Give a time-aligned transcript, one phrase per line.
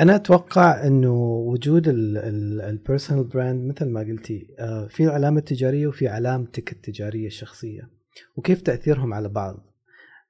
[0.00, 6.08] أنا أتوقع إنه وجود ال personal brand مثل ما قلتي آه، في العلامه التجاريه وفي
[6.08, 7.90] علامتك التجاريه الشخصيه
[8.36, 9.72] وكيف تأثيرهم على بعض؟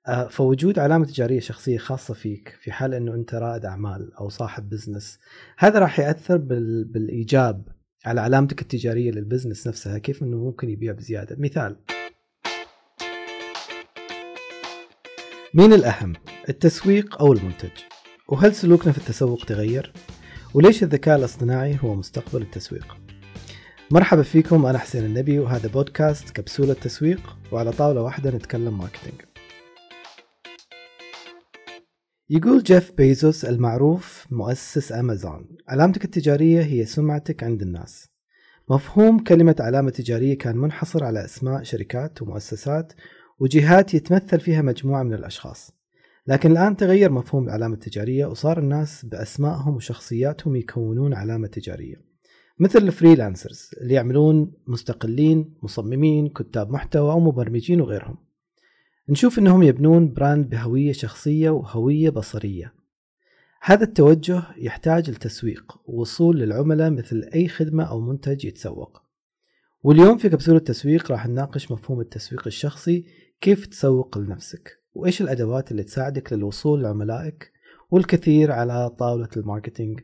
[0.09, 4.69] آه، فوجود علامة تجارية شخصية خاصة فيك في حال إنه أنت رائد أعمال أو صاحب
[4.69, 5.19] business
[5.59, 7.65] هذا راح يأثر بالإيجاب
[8.05, 11.77] على علامتك التجارية لل business نفسها كيف إنه ممكن يبيع بزيادة؟ مثال.
[15.55, 16.13] مين الأهم؟
[16.49, 17.92] التسويق أو المنتج؟
[18.33, 19.93] وهل سلوكنا في التسوق تغير؟
[20.55, 22.97] وليش الذكاء الاصطناعي هو مستقبل التسويق؟
[23.91, 29.21] مرحبا فيكم أنا حسين النبي وهذا بودكاست كبسولة تسويق وعلى طاولة واحدة نتكلم marketing.
[32.31, 35.49] يقول جيف بيزوس المعروف مؤسس أمازون.
[35.69, 38.09] علامتك التجارية هي سمعتك عند الناس.
[38.71, 42.93] مفهوم كلمة علامة تجارية كان منحصر على أسماء شركات ومؤسسات
[43.39, 45.82] وجهات يتمثل فيها مجموعة من الأشخاص.
[46.27, 51.97] لكن الآن تغير مفهوم العلامة التجارية وصار الناس بأسمائهم وشخصياتهم يكونون علامة تجارية.
[52.59, 58.17] مثل ال freelancers اللي يعملون مستقلين مصممين كتاب محتوى أو مبرمجين وغيرهم.
[59.09, 62.75] نشوف إنهم يبنون brand بهوية شخصية وهوية بصرية.
[63.63, 69.03] هذا التوجه يحتاج التسويق ووصول للعملاء مثل أي خدمة أو منتج يتسوق.
[69.83, 73.05] واليوم في كبسولة التسويق راح نناقش مفهوم التسويق الشخصي
[73.41, 77.53] كيف تسوق لنفسك؟ وإيش الأدوات اللي تساعدك للوصول لعملائك
[77.91, 80.01] والكثير على طاولة ال marketing؟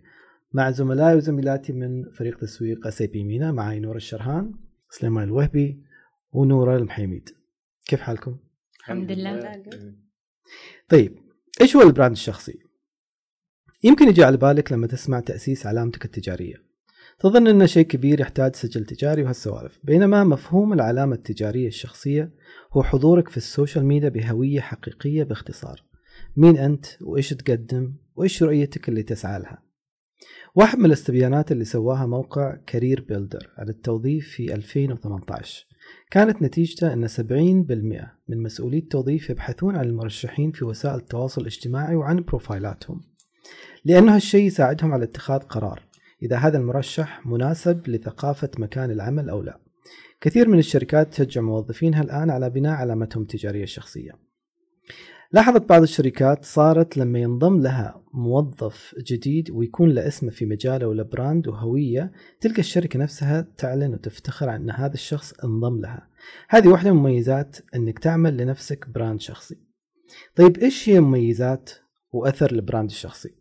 [0.52, 4.54] مع زملائي وزميلاتي من فريق تسويق اس بي مينا معي نور الشرهان
[4.90, 5.82] سليمان الوهبي
[6.32, 7.28] ونورة المحيميد.
[7.86, 8.36] كيف حالكم؟
[8.80, 9.62] الحمد لله.
[10.88, 11.18] طيب
[11.60, 12.58] إيش هو ال brand الشخصي؟
[13.84, 16.67] يمكن يجي على بالك لما تسمع تأسيس علامتك التجارية.
[17.20, 19.78] تظن إنه شيء كبير يحتاج سجل تجاري وهالسوالف.
[19.84, 22.32] بينما مفهوم العلامة التجارية الشخصية
[22.72, 25.84] هو حضورك في ال social media بهوية حقيقية باختصار.
[26.36, 29.62] مين أنت؟ وإيش تقدم؟ وإيش رؤيتك اللي تسعى لها؟
[30.54, 35.66] واحد من الاستبيانات اللي سواها موقع CareerBuilder عن التوظيف في 2018
[36.10, 37.20] كانت نتيجته أن 70%
[38.28, 43.00] من مسؤولي التوظيف يبحثون عن المرشحين في وسائل التواصل الاجتماعي وعن بروفايلاتهم.
[43.84, 45.87] لأنه هالشيء يساعدهم على اتخاذ قرار.
[46.22, 49.60] إذا هذا المرشح مناسب لثقافة مكان العمل أو لا.
[50.20, 54.12] كثير من الشركات تشجع موظفينها الآن على بناء علامتهم التجارية الشخصية.
[55.32, 61.02] لاحظت بعض الشركات صارت لما ينضم لها موظف جديد ويكون له اسمه في مجاله وله
[61.02, 66.08] brand وهوية تلك الشركة نفسها تعلن وتفتخر أن هذا الشخص انضم لها.
[66.48, 69.56] هذه واحدة من مميزات أنك تعمل لنفسك brand شخصي.
[70.36, 71.70] طيب إيش هي مميزات
[72.12, 73.37] وأثر ال brand الشخصي؟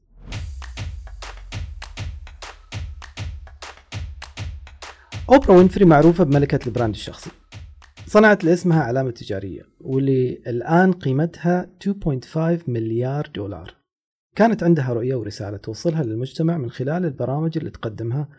[5.29, 7.29] أوبرا وينفري معروفة بملكة ال brand الشخصي.
[8.07, 13.75] صنعت لاسمها علامة تجارية واللي الآن قيمتها 2.5 مليار دولار.
[14.35, 18.29] كانت عندها رؤية ورسالة توصلها للمجتمع من خلال البرامج اللي تقدمها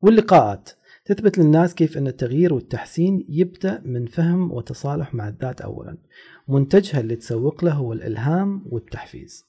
[0.00, 0.70] واللقاءات.
[1.04, 5.98] تثبت للناس كيف أن التغيير والتحسين يبدأ من فهم وتصالح مع الذات أولا.
[6.48, 9.44] منتجها اللي تسوق له هو الإلهام والتحفيز.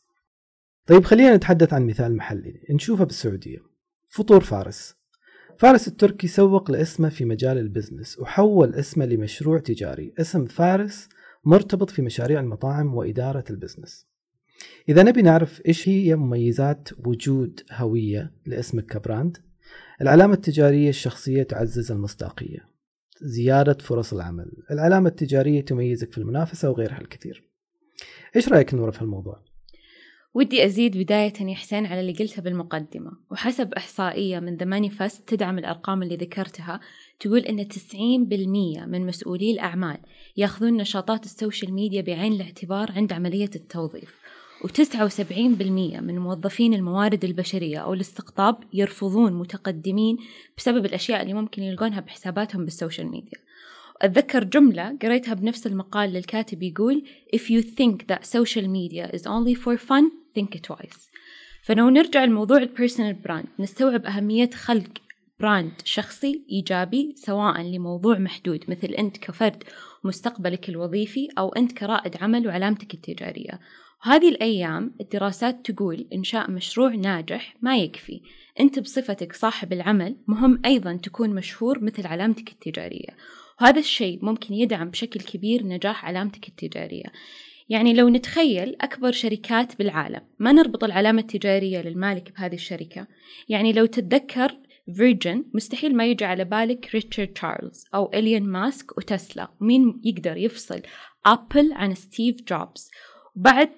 [0.88, 2.62] طيب خلينا نتحدث عن مثال محلي.
[2.70, 3.60] نشوفه بالسعودية.
[4.08, 5.03] فطور فارس.
[5.64, 10.14] فارس التركي سوق لاسمه في مجال ال business وحول اسمه لمشروع تجاري.
[10.20, 11.10] اسم فارس
[11.46, 14.08] مرتبط في مشاريع المطاعم وإدارة ال business.
[14.90, 19.38] إذا نبي نعرف إيش هي مميزات وجود هوية لاسمك ك brand
[20.02, 22.70] العلامة التجارية الشخصية تعزز المصداقية.
[23.22, 24.52] زيادة فرص العمل.
[24.72, 27.50] العلامة التجارية تميزك في المنافسة وغيرها الكثير.
[28.36, 29.53] إيش رأيك نورة في الموضوع؟
[30.36, 33.12] ودي أزيد بداية يا حسين على اللي قلته بالمقدمة.
[33.32, 36.80] وحسب إحصائية من The Manifest تدعم الأرقام اللي ذكرتها
[37.20, 39.98] تقول أن 90% من مسؤولي الأعمال
[40.38, 44.16] يأخذون نشاطات ال social media بعين الاعتبار عند عملية التوظيف.
[44.64, 45.32] و79%
[46.02, 50.18] من موظفين الموارد البشرية أو الاستقطاب يرفضون متقدمين
[50.58, 53.40] بسبب الأشياء اللي ممكن يلقونها بحساباتهم بال social media.
[54.02, 57.04] أتذكر جملة قريتها بنفس المقال للكاتب يقول
[57.36, 61.10] If you think that social media is only for fun think twice.
[61.64, 64.90] فلو نرجع لموضوع ال personal brand نستوعب أهمية خلق
[65.40, 69.64] brand شخصي إيجابي سواء لموضوع محدود مثل أنت كفرد
[70.04, 73.60] مستقبلك الوظيفي أو أنت كرائد عمل وعلامتك التجارية.
[74.06, 78.22] وهذه الأيام الدراسات تقول إنشاء مشروع ناجح ما يكفي.
[78.60, 83.18] أنت بصفتك صاحب العمل مهم أيضا تكون مشهور مثل علامتك التجارية.
[83.62, 87.06] وهذا الشيء ممكن يدعم بشكل كبير نجاح علامتك التجارية.
[87.70, 93.08] يعني لو نتخيل أكبر شركات بالعالم ما نربط العلامة التجارية للمالك بهذه الشركة؟
[93.50, 94.58] يعني لو تتذكر
[94.96, 100.82] فيرجن مستحيل ما يجي على بالك ريتشارد تشارلز أو إيلون ماسك وتسلا مين يقدر يفصل
[101.26, 102.92] أبل عن ستيف جوبز
[103.36, 103.70] وبعد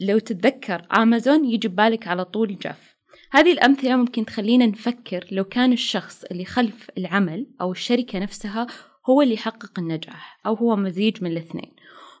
[0.00, 2.96] لو تتذكر أمازون يجي ببالك على طول جف
[3.32, 8.66] هذه الأمثلة ممكن تخلينا نفكر لو كان الشخص اللي خلف العمل أو الشركة نفسها
[9.08, 11.72] هو اللي يحقق النجاح أو هو مزيج من الاثنين.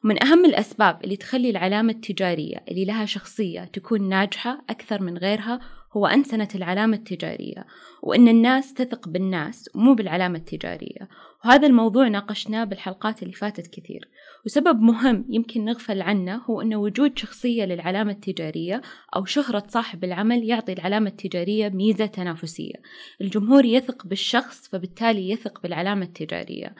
[0.04, 5.60] ومن أهم الأسباب اللي تخلي العلامة التجارية اللي لها شخصية تكون ناجحة أكثر من غيرها
[5.92, 7.66] هو أنسنة العلامة التجارية
[8.02, 11.08] وأن الناس تثق بالناس ومو بالعلامة التجارية.
[11.44, 14.08] وهذا الموضوع ناقشناه بالحلقات اللي فاتت كثير.
[14.46, 18.82] وسبب مهم يمكن نغفل عنه هو أن وجود شخصية للعلامة التجارية
[19.16, 22.74] أو شهرة صاحب العمل يعطي العلامة التجارية ميزة تنافسية.
[23.20, 26.74] الجمهور يثق بالشخص فبالتالي يثق بالعلامة التجارية.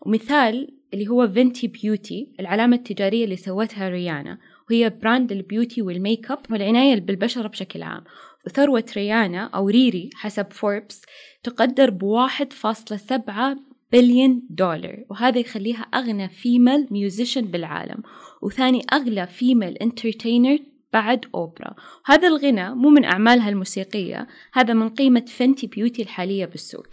[0.00, 4.38] ومثال اللي هو Fenty Beauty العلامة التجارية اللي سوتها ريانا
[4.70, 8.04] وهي brand ال beauty وال makeup والعناية بالبشرة بشكل عام.
[8.46, 11.02] وثروة ريانا أو ريري حسب فوربس
[11.42, 13.56] تقدر بواحد فاصلة سبعة
[13.92, 15.04] بليون دولار.
[15.10, 18.02] وهذا يخليها أغنى female musician بالعالم.
[18.42, 20.58] وثاني أغنى female entertainer
[20.92, 21.74] بعد أوبرا.
[22.08, 26.86] وهذا الغنى مو من أعمالها الموسيقية هذا من قيمة Fenty Beauty الحالية بالسوق.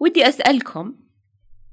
[0.00, 0.94] ودي أسألكم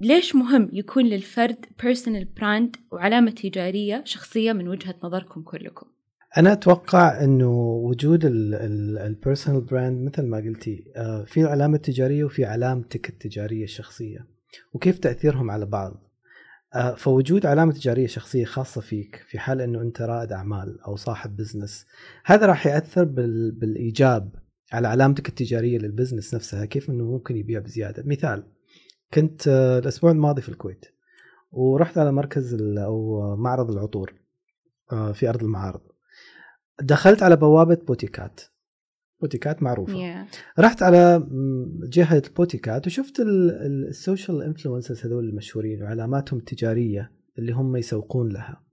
[0.02, 5.88] ليش مهم يكون للفرد personal brand وعلامة تجارية شخصية من وجهة نظركم كلكم؟
[6.38, 12.46] أنا أتوقع إنه وجود ال personal brand مثل ما قلتي آه، في علامة تجارية وفي
[12.46, 14.28] علامتك التجارية الشخصية
[14.74, 16.12] وكيف تأثيرهم على بعض
[16.76, 21.36] آه، فوجود علامة تجارية شخصية خاصة فيك في حال إنه أنت رائد أعمال أو صاحب
[21.36, 21.86] business
[22.26, 23.04] هذا راح يأثر
[23.54, 24.36] بالإيجاب
[24.74, 28.44] على علامتك التجارية لل business نفسها كيف إنه ممكن يبيع بزيادة مثال
[29.14, 30.86] كنت آه، الأسبوع الماضي في الكويت
[31.52, 34.14] ورحت على مركز أو معرض العطور
[35.14, 35.82] في أرض المعارض.
[36.82, 38.42] دخلت على بوابة بوتيكات.
[39.22, 39.94] بوتيكات معروفة.
[39.94, 40.28] Yeah.
[40.60, 41.28] رحت على
[41.90, 48.64] جهة بوتيكات وشفت ال social influencers هذول المشهورين وعلاماتهم التجارية اللي هم يسوقون لها.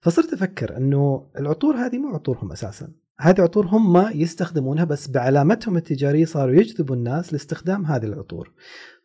[0.00, 2.92] فصرت أفكر إنه العطور هذه مو عطورهم أساسا.
[3.20, 8.52] هذه عطور هم يستخدمونها بس بعلامتهم التجارية صاروا يجذبوا الناس لاستخدام هذه العطور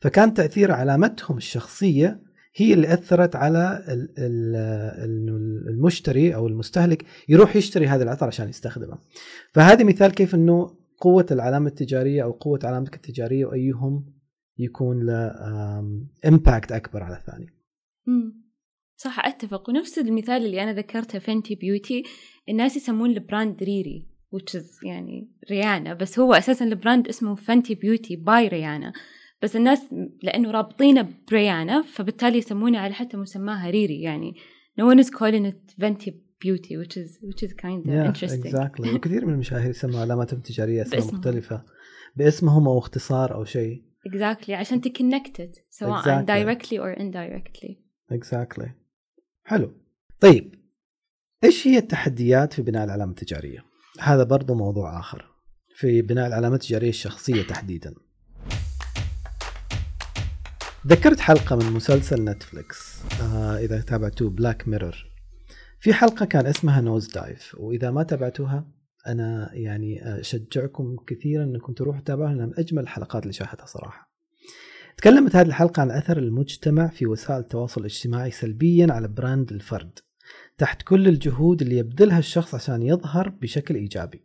[0.01, 2.19] فكان تأثير علامتهم الشخصية
[2.55, 3.83] هي اللي أثرت على
[5.69, 8.97] المشتري أو المستهلك يروح يشتري هذا العطر عشان يستخدمه.
[9.53, 14.13] فهذا مثال كيف إنه قوة العلامة التجارية أو قوة علامتك التجارية وأيهم
[14.57, 15.31] يكون له
[16.27, 17.47] impact أكبر على الثاني.
[18.97, 19.69] صح أتفق.
[19.69, 22.03] ونفس المثال اللي أنا ذكرته Fenty Beauty
[22.49, 27.35] الناس يسمون ال brand ريري which is يعني ريانا بس هو أساسا ال brand اسمه
[27.35, 28.93] Fenty Beauty by Rihanna
[29.41, 29.93] بس الناس
[30.23, 34.01] لأنه رابطينه بريانا فبالتالي يسمونه على حتى مسماها ريري.
[34.01, 34.35] يعني
[34.81, 36.11] no one is calling it Venti
[36.43, 38.45] beauty which is which is kind of yeah, interesting.
[38.45, 38.89] exactly.
[38.95, 41.63] وكثير من المشاهير يسموا علاماتهم التجارية أسماء مختلفة.
[42.15, 43.83] باسمهم أو اختصار أو شيء.
[44.09, 46.25] Exactly عشان تكونكتد سواء exactly.
[46.27, 47.75] directly or indirectly.
[48.13, 48.82] Exactly.
[49.43, 49.73] حلو.
[50.19, 50.55] طيب
[51.43, 53.65] إيش هي التحديات في بناء العلامة التجارية؟
[53.99, 55.25] هذا برضو موضوع آخر.
[55.75, 57.93] في بناء العلامات التجارية الشخصية تحديدا.
[60.87, 65.05] ذكرت حلقة من مسلسل نتفليكس آه إذا تابعتوه Black Mirror
[65.79, 68.65] في حلقة كان اسمها Nosedive وإذا ما تابعتوها
[69.07, 74.02] أنا يعني أشجعكم كثيرا أنكم تروحوا تتابعوها من أجمل الحلقات اللي شاهدتها صراحة.
[74.97, 79.99] تكلمت هذه الحلقة عن أثر المجتمع في وسائل التواصل الاجتماعي سلبيا على brand الفرد
[80.57, 84.21] تحت كل الجهود اللي يبذلها الشخص عشان يظهر بشكل إيجابي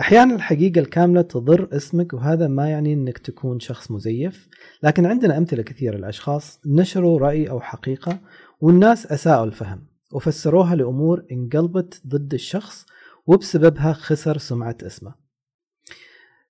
[0.00, 4.48] أحيانا الحقيقة الكاملة تضر اسمك وهذا ما يعني إنك تكون شخص مزيف
[4.82, 8.18] لكن عندنا أمثلة كثيرة لأشخاص نشروا رأي أو حقيقة
[8.60, 12.86] والناس أساءوا الفهم وفسروها لأمور انقلبت ضد الشخص
[13.26, 15.27] وبسببها خسر سمعة اسمه.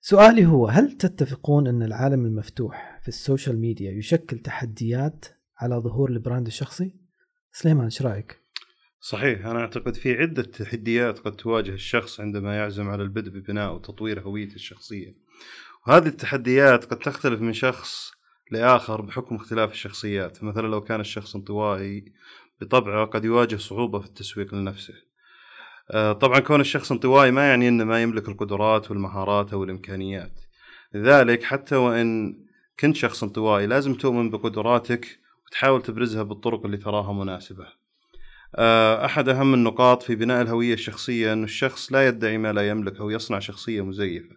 [0.01, 5.25] سؤالي هو هل تتفقون أن العالم المفتوح في ال social media يشكل تحديات
[5.57, 6.95] على ظهور ال brand الشخصي؟
[7.51, 8.41] سليمان إيش رأيك؟
[9.01, 14.21] صحيح أنا أعتقد في عدة تحديات قد تواجه الشخص عندما يعزم على البدء ببناء وتطوير
[14.21, 15.15] هويته الشخصية
[15.87, 18.11] وهذه التحديات قد تختلف من شخص
[18.51, 22.05] لآخر بحكم اختلاف الشخصيات مثلا لو كان الشخص انطوائي
[22.61, 25.08] بطبعه قد يواجه صعوبة في التسويق لنفسه
[25.93, 30.31] طبعا كون الشخص انطوائي ما يعني إنه ما يملك القدرات والمهارات أو الإمكانيات.
[30.93, 32.37] لذلك حتى وإن
[32.79, 37.65] كنت شخص انطوائي لازم تؤمن بقدراتك وتحاول تبرزها بالطرق اللي تراها مناسبة.
[38.55, 42.99] آه، أحد أهم النقاط في بناء الهوية الشخصية أن الشخص لا يدعي ما لا يملك
[42.99, 44.35] أو يصنع شخصية مزيفة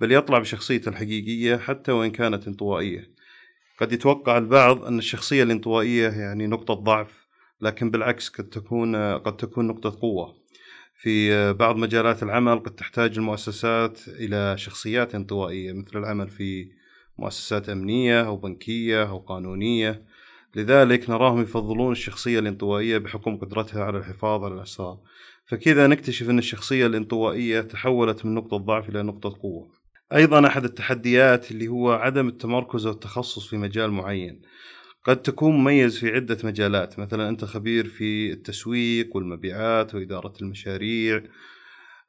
[0.00, 3.10] بل يطلع بشخصيته الحقيقية حتى وإن كانت انطوائية.
[3.78, 7.26] قد يتوقع البعض أن الشخصية الانطوائية يعني نقطة ضعف
[7.60, 10.39] لكن بالعكس قد تكون قد تكون نقطة قوة.
[11.02, 16.68] في بعض مجالات العمل قد تحتاج المؤسسات إلى شخصيات انطوائية مثل العمل في
[17.18, 20.02] مؤسسات أمنية أو بنكية أو قانونية.
[20.56, 24.98] لذلك نراهم يفضلون الشخصية الانطوائية بحكم قدرتها على الحفاظ على الأسرار
[25.46, 29.70] فكذا نكتشف أن الشخصية الانطوائية تحولت من نقطة ضعف إلى نقطة قوة.
[30.14, 34.42] أيضا أحد التحديات اللي هو عدم التمركز والتخصص في مجال معين.
[35.04, 36.98] قد تكون مميز في عدة مجالات.
[36.98, 41.22] مثلا أنت خبير في التسويق والمبيعات وإدارة المشاريع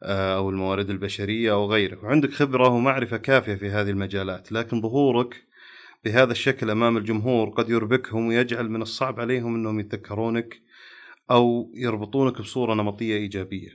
[0.03, 4.51] آه، أو الموارد البشرية أو غيره وعندك خبرة ومعرفة كافية في هذه المجالات.
[4.51, 5.43] لكن ظهورك
[6.05, 10.61] بهذا الشكل أمام الجمهور قد يربكهم ويجعل من الصعب عليهم أنهم يتذكرونك
[11.31, 13.69] أو يربطونك بصورة نمطية إيجابية.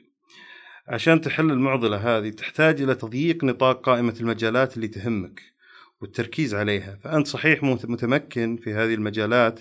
[0.89, 5.56] عشان تحل المعضلة هذه تحتاج إلى تضييق نطاق قائمة المجالات اللي تهمك.
[6.01, 6.99] والتركيز عليها.
[7.05, 9.61] فأنت صحيح متمكن في هذه المجالات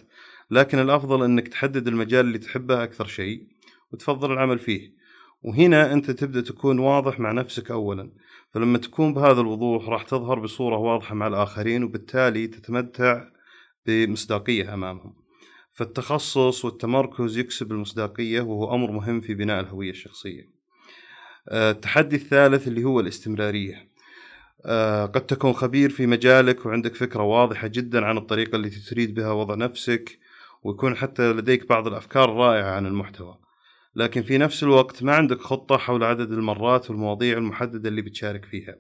[0.52, 3.48] لكن الأفضل أنك تحدد المجال اللي تحبه أكثر شيء
[3.92, 4.96] وتفضل العمل فيه.
[5.42, 8.12] وهنا أنت تبدأ تكون واضح مع نفسك أولا.
[8.54, 13.24] فلما تكون بهذا الوضوح راح تظهر بصورة واضحة مع الآخرين وبالتالي تتمتع
[13.86, 15.14] بمصداقية أمامهم.
[15.74, 20.50] فالتخصص والتمركز يكسب المصداقية وهو أمر مهم في بناء الهوية الشخصية.
[21.50, 23.95] آه، التحدي الثالث اللي هو الاستمرارية.
[25.14, 29.56] قد تكون خبير في مجالك وعندك فكرة واضحة جدا عن الطريقة التي تريد بها وضع
[29.56, 30.20] نفسك
[30.64, 33.38] ويكون حتى لديك بعض الأفكار الرائعة عن المحتوى.
[33.96, 38.76] لكن في نفس الوقت ما عندك خطة حول عدد المرات والمواضيع المحددة اللي بتشارك فيها.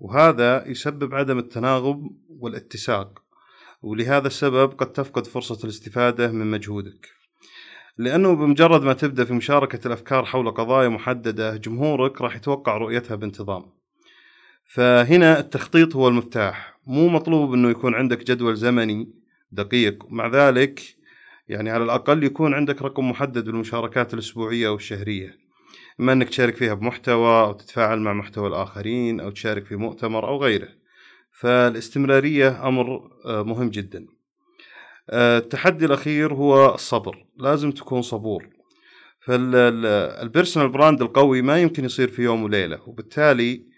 [0.00, 3.22] وهذا يسبب عدم التناغم والاتساق
[3.82, 7.08] ولهذا السبب قد تفقد فرصة الاستفادة من مجهودك.
[7.98, 13.79] لأنه بمجرد ما تبدأ في مشاركة الأفكار حول قضايا محددة جمهورك راح يتوقع رؤيتها بانتظام.
[14.72, 16.78] فهنا التخطيط هو المفتاح.
[16.86, 19.08] مو مطلوب أنه يكون عندك جدول زمني
[19.52, 20.04] دقيق.
[20.08, 20.80] مع ذلك
[21.48, 25.38] يعني على الأقل يكون عندك رقم محدد بالمشاركات الأسبوعية أو الشهرية.
[26.00, 30.42] إما أنك تشارك فيها بمحتوى أو تتفاعل مع محتوى الآخرين أو تشارك في مؤتمر أو
[30.42, 30.68] غيره.
[31.32, 34.06] فالاستمرارية أمر آه، مهم جدا.
[35.10, 37.24] آه، التحدي الأخير هو الصبر.
[37.36, 38.48] لازم تكون صبور.
[39.20, 43.69] فال personal brand القوي ما يمكن يصير في يوم وليلة وبالتالي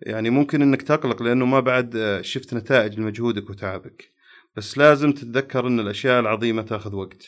[0.00, 4.12] يعني ممكن إنك تقلق لأنه ما بعد آه، شفت نتائج لمجهودك وتعبك.
[4.56, 7.26] بس لازم تتذكر إن الأشياء العظيمة تاخذ وقت.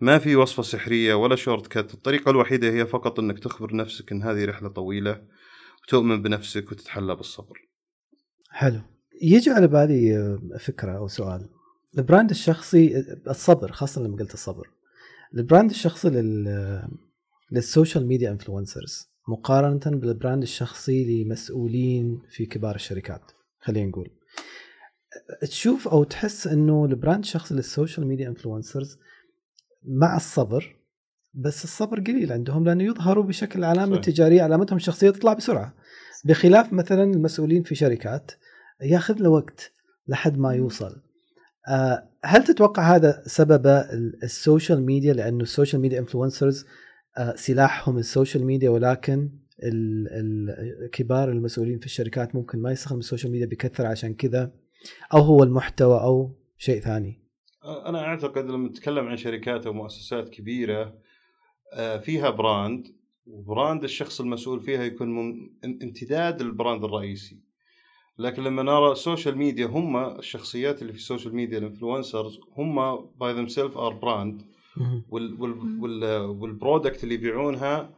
[0.00, 4.44] ما في وصفة سحرية ولا shortcut الطريقة الوحيدة هي فقط إنك تخبر نفسك إن هذه
[4.44, 5.22] رحلة طويلة
[5.82, 7.68] وتؤمن بنفسك وتتحلى بالصبر.
[8.50, 8.80] حلو.
[9.22, 11.48] يجي على بالي آه، فكرة أو سؤال.
[11.98, 14.70] ال brand الشخصي آه، الصبر خاصة لما قلت الصبر.
[15.34, 16.88] ال brand الشخصي لل
[17.52, 23.22] لل social media influencers مقارنة بال brand الشخصي لمسؤولين في كبار الشركات.
[23.60, 24.10] خلينا نقول.
[25.40, 28.98] تشوف أو تحس إنه ال brand الشخصي لل social media influencers
[29.82, 30.76] مع الصبر
[31.34, 34.04] بس الصبر قليل عندهم لأنه يظهروا بشكل علامة صحيح.
[34.04, 35.74] تجارية علامتهم الشخصية تطلع بسرعة.
[36.24, 38.32] بخلاف مثلا المسؤولين في شركات
[38.82, 39.72] ياخذ له وقت
[40.08, 41.02] لحد ما يوصل.
[41.68, 43.66] آه، هل تتوقع هذا سبب
[44.22, 46.66] ال social media؟ لأنه ال social media influencers
[47.34, 49.30] سلاحهم ال social media ولكن
[49.62, 54.52] الكبار المسؤولين في الشركات ممكن ما يستخدم ال social media بكثرة عشان كذا
[55.14, 57.20] أو هو المحتوى أو شيء ثاني.
[57.64, 60.94] أنا أعتقد لما نتكلم عن شركات أو مؤسسات كبيرة
[61.74, 62.88] آه، فيها brand
[63.26, 65.18] و brand الشخص المسؤول فيها يكون
[65.64, 67.40] امتداد ال brand الرئيسي.
[68.18, 72.40] لكن لما نرى ال social media هم الشخصيات اللي في ال social media ال influencers
[72.56, 74.42] هم by themselves are brand وال
[76.40, 77.90] product اللي يبيعونها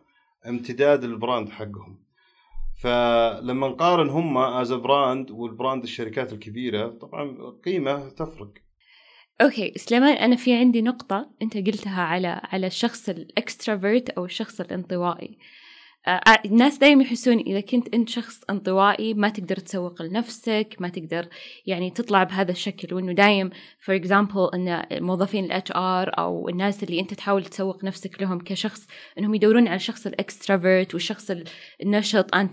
[0.46, 2.04] امتداد ال brand حقهم.
[2.82, 8.52] فلما نقارن هم as brand وال brand الشركات الكبيرة طبعا قيمة تفرق.
[9.40, 14.60] okay سليمان أنا في عندي نقطة أنت قلتها على على الشخص ال extrovert أو الشخص
[14.60, 15.38] الانطوائي.
[16.44, 21.28] الناس دايما يحسون إذا كنت أنت شخص انطوائي ما تقدر تسوق لنفسك ما تقدر
[21.66, 27.00] يعني تطلع بهذا الشكل وإنه دايم for example أن موظفين ال HR أو الناس اللي
[27.00, 28.86] أنت تحاول تسوق نفسك لهم كشخص
[29.18, 31.30] أنهم يدورون على الشخص ال extrovert والشخص
[31.82, 32.46] النشط on.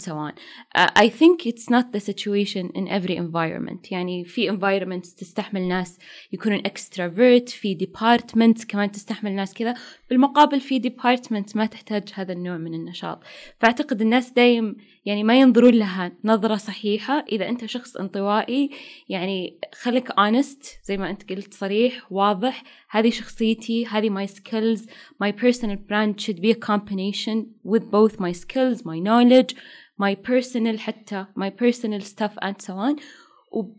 [0.77, 3.91] uh, I think it's not the situation in every environment.
[3.91, 5.99] يعني في environments تستحمل ناس
[6.33, 9.73] يكونون extrovert في departments كمان تستحمل ناس كذا.
[10.09, 13.23] بالمقابل في departments ما تحتاج هذا النوع من النشاط.
[13.59, 18.69] فأعتقد الناس دايم يعني ما ينظرون لها نظرة صحيحة إذا أنت شخص انطوائي
[19.09, 24.79] يعني خليك honest زي ما أنت قلت صريح واضح هذه شخصيتي هذه my skills
[25.23, 29.55] my personal brand should be a combination with both my skills my knowledge
[30.01, 32.95] my personal حتى my personal stuff and so on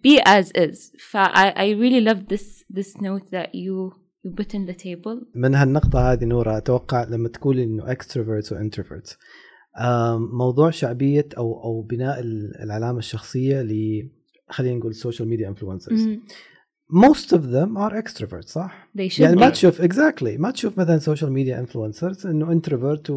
[0.03, 3.93] be as is ف I, I really love this this note that you
[4.25, 8.69] you put in the table من هالنقطة هذه نورا أتوقع لما تقول إنه extroverts و
[8.69, 9.17] introverts
[10.19, 12.21] موضوع شعبية أو أو بناء
[12.63, 14.03] العلامة الشخصية ل
[14.49, 16.01] خلينا نقول ال social media influencers
[16.91, 18.89] most of them are extroverts صح؟
[19.23, 23.11] يعني ما تشوف exactly ما تشوف مثلا social media influencers إنه introvert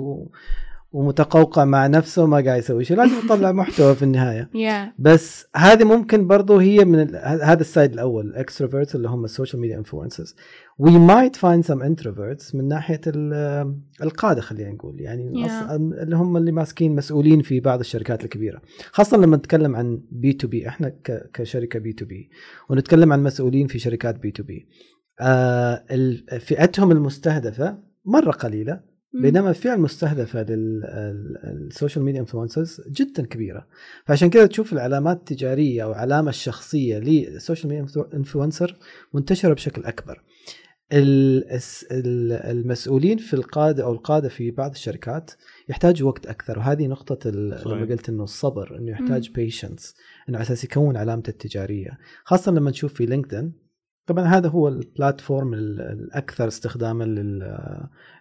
[0.96, 4.50] ومتقوقع مع نفسه وما قاعد يسوي شيء لازم يطلع محتوى في النهاية.
[4.66, 9.26] yeah بس هذه ممكن برضو هي من هذا ال side الأول ال extroverts اللي هم
[9.26, 10.36] ال social media influencers
[10.80, 15.72] we might find some introverts من ناحية ال- القادة خلينا نقول يعني Yeah.
[15.72, 18.62] اللي هم اللي ماسكين مسؤولين في بعض الشركات الكبيرة.
[18.92, 20.94] خاصة لما نتكلم عن B2B إحنا
[21.34, 22.30] كشركة B2B
[22.70, 24.68] ونتكلم عن مسؤولين في شركات B2B
[26.40, 33.68] فئتهم المستهدفة مرة قليلة بينما الفئة المستهدفة لل social media influencers جدا كبيرة.
[34.06, 38.76] فعشان كذا تشوف العلامات التجارية أو العلامه الشخصية لل social media influencer
[39.14, 40.24] منتشرة بشكل أكبر.
[42.52, 45.32] المسؤولين في القادة أو القادة في بعض الشركات
[45.70, 46.60] يحتاجوا وقت أكثر.
[46.60, 47.30] وهذه نقطة.
[47.30, 49.96] لما قلت إنه الصبر إنه يحتاج patience
[50.30, 51.98] إنه على أساس يكون علامته التجارية.
[52.24, 53.65] خاصة لما نشوف في LinkedIn
[54.08, 57.04] طبعا هذا هو ال platform ال- الأكثر استخداما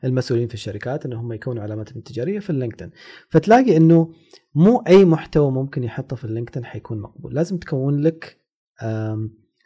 [0.02, 2.90] للمسؤولين في الشركات انه هم يكونوا علاماتهم التجارية في ال LinkedIn
[3.28, 4.12] فتلاقي إنه
[4.54, 7.34] مو أي محتوى ممكن يحطه في ال LinkedIn حيكون مقبول.
[7.34, 8.40] لازم تكون لك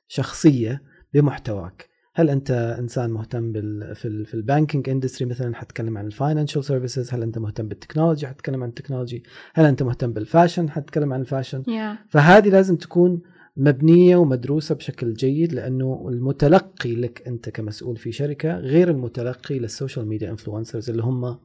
[0.09, 0.83] شخصية
[1.15, 1.89] بمحتواك.
[2.15, 6.13] هل أنت إنسان مهتم بال في ال في ال banking industry مثلا حتكلم عن ال
[6.13, 9.23] financial services؟ هل أنت مهتم بال technology؟ حتكلم عن ال technology.
[9.55, 11.63] هل أنت مهتم بال fashion؟ حتكلم عن ال fashion.
[11.69, 13.23] yeah فهذه لازم تكون
[13.59, 20.09] مبنية ومدروسة بشكل جيد لأنه المتلقي لك أنت كمسؤول في شركة غير المتلقي لل social
[20.09, 21.39] media influencers اللي هم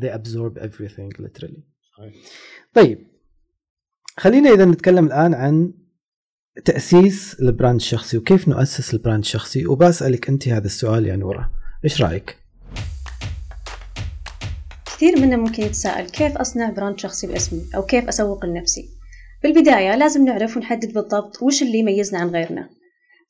[0.00, 1.60] they absorb everything literally.
[1.96, 2.14] صحيح.
[2.74, 3.06] طيب
[4.16, 5.72] خلينا إذا نتكلم الآن عن
[6.64, 11.50] تأسيس ال brand الشخصي وكيف نؤسس ال brand الشخصي وبسألك أنت هذا السؤال يا نورة.
[11.84, 12.36] إيش رأيك؟
[14.84, 19.01] كثير منا ممكن يتساءل كيف أصنع براند شخصي باسمي أو كيف أسوق لنفسي؟
[19.42, 22.70] بالبداية لازم نعرف ونحدد بالضبط وش اللي يميزنا عن غيرنا.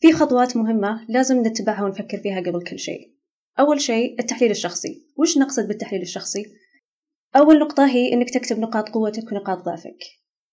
[0.00, 3.12] في خطوات مهمة لازم نتبعها ونفكر فيها قبل كل شيء.
[3.58, 5.06] أول شيء التحليل الشخصي.
[5.18, 6.44] وش نقصد بالتحليل الشخصي؟
[7.36, 9.98] أول نقطة هي إنك تكتب نقاط قوتك ونقاط ضعفك.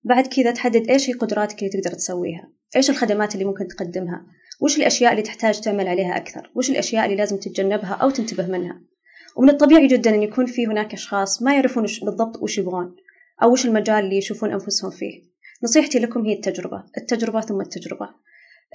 [0.03, 2.51] بعد كذا تحدد إيش هي قدراتك اللي تقدر تسويها.
[2.75, 4.25] إيش الخدمات اللي ممكن تقدمها؟
[4.61, 8.81] وش الأشياء اللي تحتاج تعمل عليها أكثر؟ وش الأشياء اللي لازم تتجنبها أو تنتبه منها؟
[9.37, 12.95] ومن الطبيعي جدا أن يكون في هناك أشخاص ما يعرفون بالضبط وش يبغون
[13.43, 15.28] أو وش المجال اللي يشوفون أنفسهم فيه.
[15.63, 18.09] نصيحتي لكم هي التجربة التجربة ثم التجربة.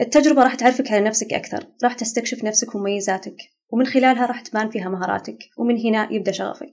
[0.01, 3.37] التجربة راح تعرفك على نفسك أكثر راح تستكشف نفسك ومميزاتك
[3.71, 6.73] ومن خلالها راح تبان فيها مهاراتك ومن هنا يبدأ شغفك.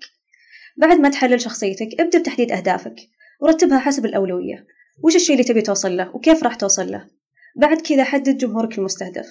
[0.77, 2.95] بعد ما تحلل شخصيتك ابدأ بتحديد أهدافك
[3.41, 4.67] ورتبها حسب الأولوية.
[5.03, 7.07] وش الشيء اللي تبي توصل له وكيف راح توصل له؟
[7.55, 9.27] بعد كذا حدد جمهورك المستهدف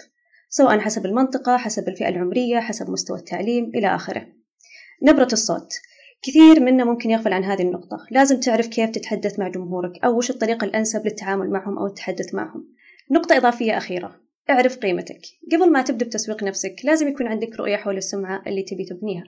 [0.49, 4.27] سواء حسب المنطقة حسب الفئة العمرية حسب مستوى التعليم إلى آخره.
[5.03, 5.73] نبرة الصوت.
[6.23, 8.07] كثير منا ممكن يغفل عن هذه النقطة.
[8.11, 12.69] لازم تعرف كيف تتحدث مع جمهورك أو وش الطريقة الأنسب للتعامل معهم أو التحدث معهم.
[13.11, 14.21] نقطة إضافية أخيرة.
[14.51, 15.21] اعرف قيمتك.
[15.53, 19.25] قبل ما تبدأ بتسويق نفسك لازم يكون عندك رؤية حول السمعة اللي تبي تبنيها.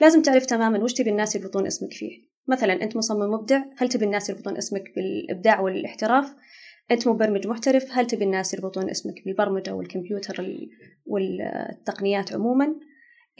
[0.00, 2.34] لازم تعرف تماما وش تبي الناس يربطون اسمك فيه.
[2.48, 6.34] مثلا أنت مصمم مبدع هل تبي الناس يربطون اسمك بالإبداع والاحتراف؟
[6.90, 10.70] أنت مبرمج محترف هل تبي الناس يربطون اسمك بالبرمجة والكمبيوتر ال-
[11.06, 12.74] والتقنيات عموما؟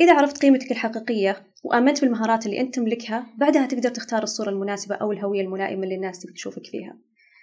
[0.00, 5.12] إذا عرفت قيمتك الحقيقية وآمنت بالمهارات اللي أنت تملكها بعدها تقدر تختار الصورة المناسبة أو
[5.12, 6.98] الهوية الملائمة اللي الناس تبي تشوفك فيها.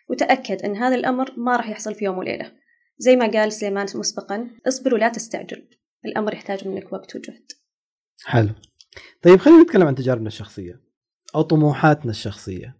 [0.09, 2.51] وتأكد أن هذا الأمر ما راح يحصل في يوم وليلة.
[2.97, 5.67] زي ما قال سليمان مسبقا اصبر ولا تستعجل.
[6.05, 7.45] الأمر يحتاج منك وقت وجهد.
[8.25, 8.49] حلو.
[9.21, 10.81] طيب خلينا نتكلم عن تجاربنا الشخصية
[11.35, 12.77] أو طموحاتنا الشخصية.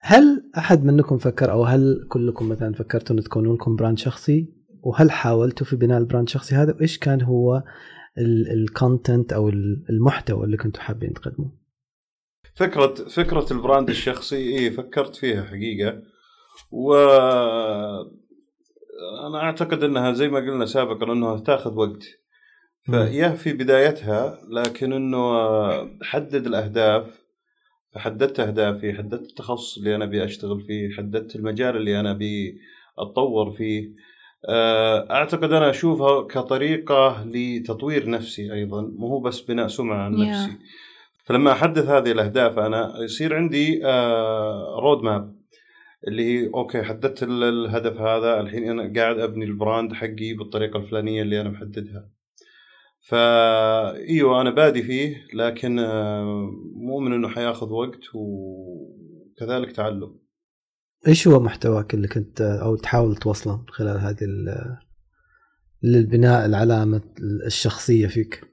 [0.00, 5.10] هل أحد منكم فكر أو هل كلكم مثلا فكرتوا إن تكونوا لكم brand شخصي؟ وهل
[5.10, 7.62] حاولتوا في بناء ال brand الشخصي هذا؟ وإيش كان هو
[8.18, 11.58] ال content أو ال- المحتوى اللي كنتوا حابين تقدموه.
[12.54, 16.02] فكرة فكرة ال brand الشخصي إيه فكرت فيها حقيقة.
[16.70, 16.94] و
[19.26, 22.04] أنا أعتقد أنها زي ما قلنا سابقا أنها تاخذ وقت.
[22.82, 25.32] فيا في بدايتها لكن أنه
[26.02, 27.22] حدد الأهداف
[27.94, 32.58] فحددت أهدافي حددت التخصص اللي أنا أبي أشتغل فيه حددت المجال اللي أنا أبي
[32.98, 33.94] أتطور فيه.
[35.10, 40.20] أعتقد أنا أشوفها كطريقة لتطوير نفسي أيضا مو هو بس بناء سمعة عن Yeah.
[40.20, 40.52] نفسي.
[41.24, 43.80] فلما احدد هذه الأهداف أنا يصير عندي
[44.82, 45.36] road map
[46.08, 50.76] اللي هي okay حددت ال- الهدف هذا الحين أنا قاعد أبني ال brand حقي بالطريقة
[50.78, 52.08] الفلانية اللي أنا محددها.
[53.00, 60.14] فا إيوه أنا بادي فيه لكن آه، مؤمن إنه حياخذ وقت وكذلك تعلم.
[61.08, 64.26] إيش هو محتواك اللي كنت أو تحاول توصله من خلال هذه
[65.82, 67.02] للبناء العلامة
[67.46, 68.44] الشخصية فيك؟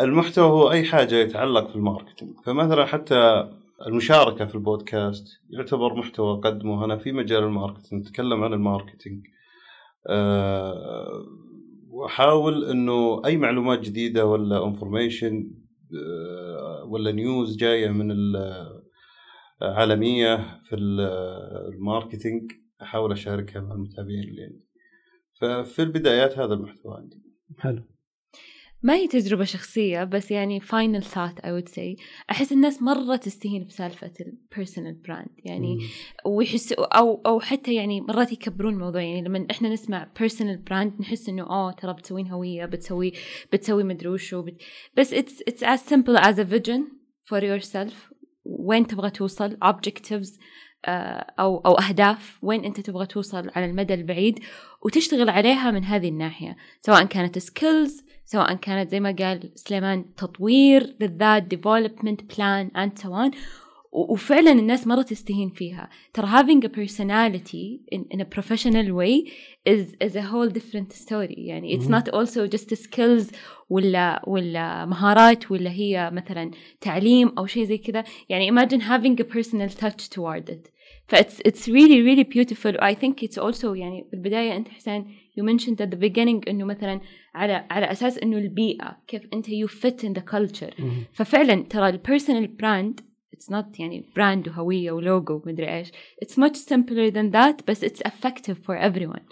[0.00, 2.30] المحتوى هو أي حاجة يتعلق في ال marketing.
[2.44, 3.50] فمثلا حتى
[3.86, 6.84] المشاركة في البودكاست يعتبر محتوى أقدمه.
[6.84, 9.26] أنا في مجال ال marketing نتكلم عن ال marketing.
[10.08, 11.26] أه
[11.96, 15.50] واحاول إنه أي معلومات جديدة ولا information
[15.94, 18.10] آه، ولا news جاية من
[19.62, 24.66] العالميه في ال marketing أحاول أشاركها مع المتابعين اللي عندي.
[25.40, 27.22] ففي البدايات هذا المحتوى عندي.
[27.58, 27.82] حلو.
[28.82, 32.02] ما هي تجربة شخصية بس يعني final thought I would say.
[32.30, 35.78] أحس الناس مرة تستهين بسالفة ال personal brand يعني
[36.26, 39.02] ويحسوا أو أو حتى يعني مرات يكبرون الموضوع.
[39.02, 43.12] يعني لما إحنا نسمع personal brand نحس إنه أوه ترى بتسوين هوية بتسوي
[43.52, 44.62] بتسوي مدري وشو بت...
[44.96, 46.82] بس it's it's as simple as a vision
[47.30, 48.15] for yourself.
[48.48, 50.38] وين تبغى توصل objectives
[50.84, 54.38] آه، أو أو أهداف وين أنت تبغى توصل على المدى البعيد
[54.82, 60.96] وتشتغل عليها من هذه الناحية سواء كانت skills سواء كانت زي ما قال سليمان تطوير
[61.00, 63.36] للذات development plan and so on.
[63.96, 69.32] وفعلا الناس مرة تستهين فيها ترى having a personality in, in a professional way
[69.64, 73.32] is, is a whole different story يعني it's not also just skills
[73.70, 79.24] ولا ولا مهارات ولا هي مثلا تعليم أو شيء زي كذا يعني imagine having a
[79.24, 80.70] personal touch toward it
[81.06, 85.04] فإتس it's really really beautiful I think it's also يعني في البداية أنت حسين
[85.38, 87.00] you mentioned at the beginning إنه مثلا
[87.34, 90.82] على على أساس إنه البيئة كيف أنت you fit in the culture
[91.12, 93.00] ففعلا ترى ال personal brand
[93.34, 95.90] it's not يعني brand وهوية ولوجو ومدري إيش.
[96.24, 99.22] It's much simpler than that بس it's effective for everyone.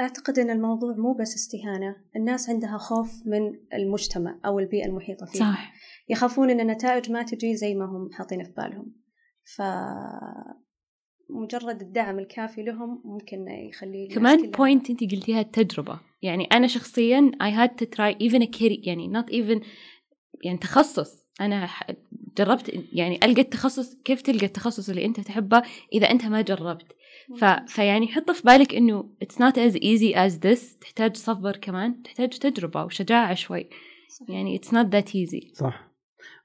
[0.00, 1.96] أعتقد أن الموضوع مو بس استهانة.
[2.16, 5.72] الناس عندها خوف من المجتمع أو البيئة المحيطة فيها صح.
[6.08, 8.94] يخافون أن النتائج ما تجي زي ما هم حاطين في بالهم.
[9.56, 9.62] ف
[11.30, 16.00] مجرد الدعم الكافي لهم ممكن يخلي كمان point انت قلتيها التجربة.
[16.22, 19.66] يعني أنا شخصيا I had to try even a career يعني not even
[20.44, 21.25] يعني تخصص.
[21.40, 21.68] أنا
[22.38, 26.86] جربت يعني ألقى التخصص كيف تلقى التخصص اللي أنت تحبه إذا أنت ما جربت.
[27.40, 27.44] ف...
[27.44, 32.28] فيعني حط في بالك إنه it's not as easy as this تحتاج صبر كمان تحتاج
[32.28, 33.68] تجربة وشجاعة شوي.
[34.08, 34.30] صح.
[34.30, 35.54] يعني it's not that easy.
[35.54, 35.90] صح.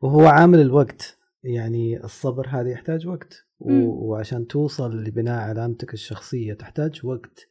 [0.02, 1.18] وهو عامل الوقت.
[1.44, 3.46] يعني الصبر هذا يحتاج وقت.
[3.60, 7.48] وعشان توصل لبناء علامتك الشخصية تحتاج وقت.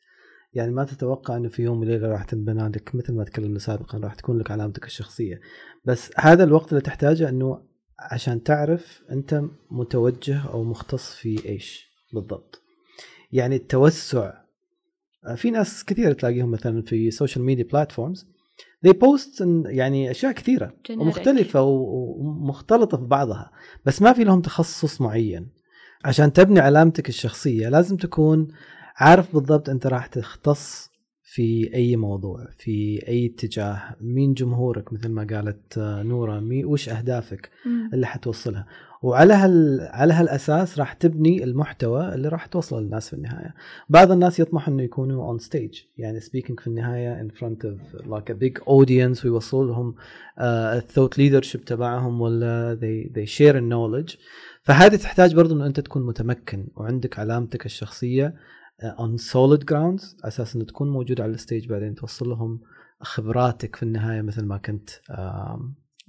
[0.52, 4.14] يعني ما تتوقع إنه في يوم وليلة راح تنبنى لك مثل ما تكلمنا سابقا راح
[4.14, 5.40] تكون لك علامتك الشخصية.
[5.84, 7.62] بس هذا الوقت اللي تحتاجه إنه
[7.98, 12.62] عشان تعرف أنت متوجه أو مختص في إيش بالضبط.
[13.32, 14.32] يعني التوسع
[15.36, 18.26] في ناس كثير تلاقيهم مثلا في social media platforms
[18.86, 23.50] they post يعني أشياء كثيرة ومختلفة ومختلطة في بعضها.
[23.84, 25.48] بس ما في لهم تخصص معين.
[26.04, 28.48] عشان تبني علامتك الشخصية لازم تكون
[29.00, 30.90] عارف بالضبط أنت راح تختص
[31.22, 33.96] في أي موضوع في أي اتجاه.
[34.00, 37.50] مين جمهورك مثل ما قالت نورة؟ مي وش أهدافك
[37.92, 38.66] اللي حتوصلها؟
[39.02, 43.54] وعلى هال على هالأساس راح تبني المحتوى اللي راح توصله للناس في النهاية.
[43.88, 48.30] بعض الناس يطمح إنه يكونوا on stage يعني speaking في النهاية in front of like
[48.30, 49.94] a big audience ويوصلوا لهم
[50.76, 54.16] ال thought leadership تبعهم ولا they they share knowledge.
[54.62, 58.34] فهذه تحتاج برضو إنه أنت تكون متمكن وعندك علامتك الشخصية
[58.82, 62.60] on solid grounds أساس إنه تكون موجود على ال stage بعدين توصل لهم
[63.00, 64.90] خبراتك في النهاية مثل ما كنت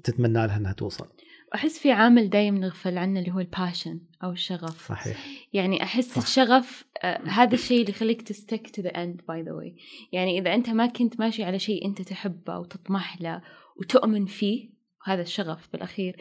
[0.03, 1.07] تتمنى لها إنها توصل.
[1.55, 4.88] أحس في عامل دايم نغفل عنه اللي هو ال passion أو الشغف.
[4.88, 5.25] صحيح.
[5.53, 6.21] يعني أحس صح.
[6.21, 9.75] الشغف آه هذا الشيء اللي يخليك ت stick to the end by the way
[10.12, 13.41] يعني إذا أنت ما كنت ماشي على شيء أنت تحبه وتطمح له
[13.79, 14.69] وتؤمن فيه
[15.07, 16.15] وهذا الشغف بالأخير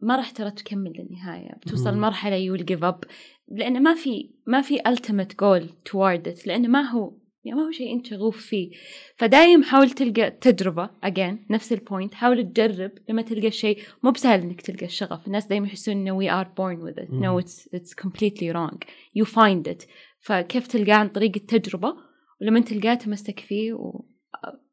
[0.00, 1.54] ما راح ترى تكمل للنهاية.
[1.54, 3.04] بتوصل مرحلة you give up
[3.50, 7.12] لأنه ما في ما في ultimate goal toward it لأنه ما هو
[7.44, 8.70] يعني ما هو شيء أنت شغوف فيه.
[9.16, 14.60] فدايم حاول تلقى تجربة again نفس البوينت حاول تجرب لما تلقى الشيء مو بسهل إنك
[14.60, 17.10] تلقى الشغف الناس دايما يحسون إنه we are born with it.
[17.10, 18.78] No it's it's completely wrong.
[19.14, 19.86] You find it.
[20.20, 21.94] فكيف تلقاه عن طريق التجربة؟
[22.40, 24.04] ولما تلقاه تمسك فيه و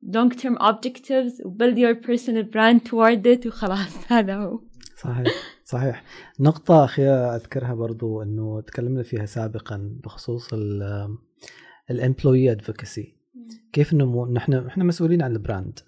[0.04, 4.60] long term objectives و build your personal brand toward it وخلاص هذا هو.
[4.96, 5.28] صحيح.
[5.74, 6.04] صحيح.
[6.40, 10.50] نقطة أخيرة أذكرها برضو أنه تكلمنا فيها سابقا بخصوص
[11.92, 13.16] ال employee advocacy
[13.74, 15.80] كيف إنه نحن إحنا مسؤولين عن ال brand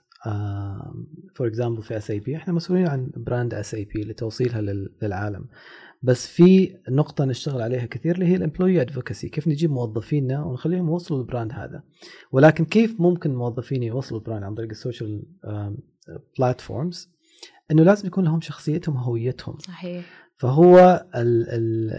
[1.35, 4.61] for example في SAP إحنا مسؤولين عن brand SAP لتوصيلها
[5.01, 5.45] للعالم.
[6.03, 10.87] بس في نقطة نشتغل عليها كثير اللي هي ال employee advocacy كيف نجيب موظفينا ونخليهم
[10.87, 11.83] يوصلوا ال brand هذا.
[12.31, 15.23] ولكن كيف ممكن موظفين يوصلوا ال brand عن طريق ال social
[16.39, 17.16] platforms
[17.71, 19.57] إنه لازم يكون لهم شخصيتهم وهويتهم.
[19.57, 20.27] صحيح.
[20.37, 21.05] فهو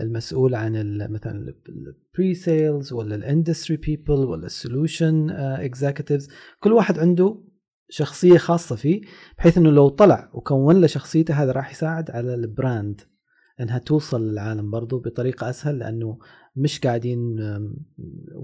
[0.03, 6.29] المسؤول عن مثلا ال presales ولا ال industry people ولا ال solution executives
[6.61, 7.45] كل واحد عنده
[7.89, 9.01] شخصية خاصة فيه
[9.39, 13.01] بحيث إنه لو طلع وكون له شخصيته هذا راح يساعد على ال brand
[13.61, 16.19] إنها توصل للعالم برضو بطريقة أسهل لأنه
[16.57, 17.37] مش قاعدين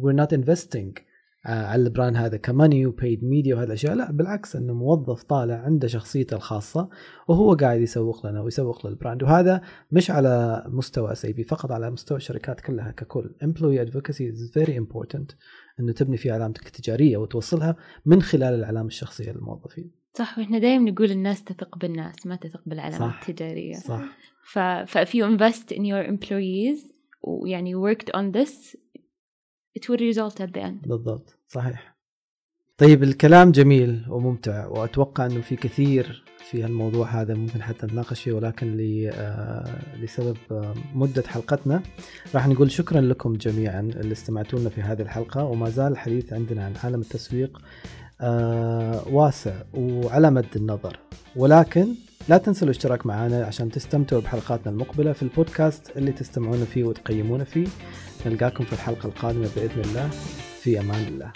[0.02, 1.13] we're not investing آه،
[1.44, 3.94] على ال brand هذا ك money و paid media وهذه الأشياء.
[3.94, 6.88] لا بالعكس إنه موظف طالع عنده شخصيته الخاصة
[7.28, 9.22] وهو قاعد يسوق لنا ويسوق لل brand.
[9.22, 9.61] وهذا
[9.92, 13.30] مش على مستوى SAP فقط على مستوى الشركات كلها ككل.
[13.44, 15.35] Employee advocacy is very important
[15.80, 17.76] إنه تبني فيه علامتك التجارية وتوصلها
[18.07, 19.90] من خلال العلامه الشخصية للموظفين.
[20.18, 23.28] صح وإحنا دايما نقول الناس تثق بالناس ما تثق بالعلامات صح.
[23.28, 23.74] التجارية.
[23.74, 24.02] صح.
[24.87, 28.76] ف you invest in your employees ويعني worked on this
[29.78, 30.88] it will result at the end.
[30.88, 31.94] بالضبط صحيح.
[32.78, 38.32] طيب الكلام جميل وممتع وأتوقع إنه في كثير في هالموضوع هذا ممكن حتى نتناقش فيه
[38.32, 38.78] ولكن
[39.12, 41.82] آه، لسبب آه، مدة حلقتنا
[42.34, 46.64] راح نقول شكرا لكم جميعا اللي استمعتوا لنا في هذه الحلقة وما زال الحديث عندنا
[46.64, 47.58] عن عالم التسويق
[48.20, 50.98] آه، واسع وعلى مد النظر.
[51.37, 51.87] ولكن
[52.28, 57.66] لا تنسوا الاشتراك معنا عشان تستمتعوا بحلقاتنا المقبلة في البودكاست اللي تستمعون فيه وتقيمون فيه.
[58.26, 60.10] نلقاكم في الحلقة القادمة بإذن الله.
[60.60, 61.32] في أمان الله.